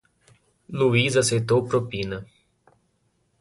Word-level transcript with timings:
Luís 0.77 1.13
aceitou 1.21 1.59
propina. 1.71 2.17